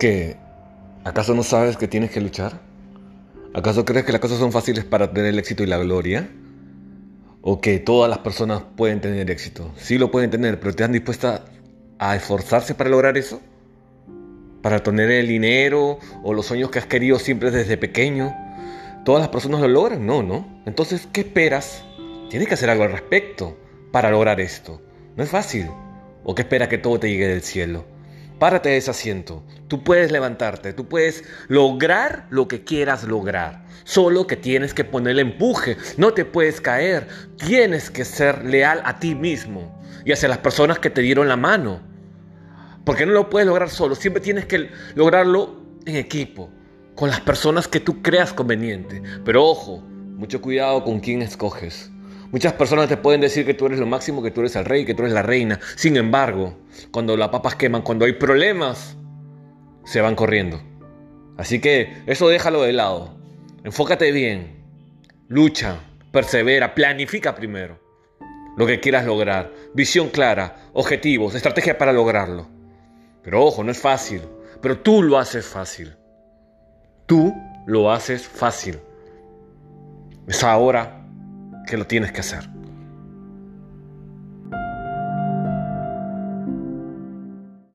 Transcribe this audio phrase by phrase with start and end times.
[0.00, 0.38] ¿Qué?
[1.04, 2.58] ¿Acaso no sabes que tienes que luchar?
[3.52, 6.26] ¿Acaso crees que las cosas son fáciles para tener el éxito y la gloria?
[7.42, 9.74] ¿O que todas las personas pueden tener éxito?
[9.76, 11.44] Sí lo pueden tener, pero ¿te han dispuesta
[11.98, 13.42] a esforzarse para lograr eso?
[14.62, 18.34] ¿Para tener el dinero o los sueños que has querido siempre desde pequeño?
[19.04, 20.06] ¿Todas las personas lo logran?
[20.06, 20.62] No, ¿no?
[20.64, 21.84] Entonces, ¿qué esperas?
[22.30, 23.58] Tienes que hacer algo al respecto
[23.92, 24.80] para lograr esto.
[25.14, 25.68] No es fácil.
[26.24, 27.99] ¿O qué esperas que todo te llegue del cielo?
[28.40, 29.44] Párate de ese asiento.
[29.68, 33.66] Tú puedes levantarte, tú puedes lograr lo que quieras lograr.
[33.84, 37.06] Solo que tienes que poner el empuje, no te puedes caer.
[37.36, 41.36] Tienes que ser leal a ti mismo y hacia las personas que te dieron la
[41.36, 41.82] mano.
[42.86, 46.50] Porque no lo puedes lograr solo, siempre tienes que lograrlo en equipo,
[46.94, 49.02] con las personas que tú creas conveniente.
[49.22, 49.82] Pero ojo,
[50.16, 51.90] mucho cuidado con quién escoges.
[52.30, 54.84] Muchas personas te pueden decir que tú eres lo máximo, que tú eres el rey,
[54.84, 55.58] que tú eres la reina.
[55.74, 56.58] Sin embargo,
[56.92, 58.96] cuando las papas queman, cuando hay problemas,
[59.84, 60.60] se van corriendo.
[61.36, 63.16] Así que eso déjalo de lado.
[63.64, 64.62] Enfócate bien.
[65.28, 65.80] Lucha,
[66.12, 67.80] persevera, planifica primero
[68.56, 69.52] lo que quieras lograr.
[69.74, 72.46] Visión clara, objetivos, estrategia para lograrlo.
[73.22, 74.22] Pero ojo, no es fácil.
[74.60, 75.96] Pero tú lo haces fácil.
[77.06, 77.34] Tú
[77.66, 78.78] lo haces fácil.
[80.26, 80.99] Es ahora
[81.70, 82.59] que lo tienes que hacer.